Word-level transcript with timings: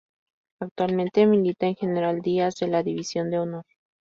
Actualmente 0.59 1.27
milita 1.27 1.67
en 1.67 1.75
General 1.75 2.21
Díaz 2.21 2.55
de 2.55 2.67
la 2.67 2.81
División 2.81 3.29
de 3.29 3.37
Honor. 3.37 3.65